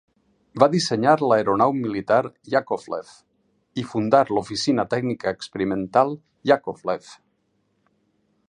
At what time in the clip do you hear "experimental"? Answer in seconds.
5.41-6.19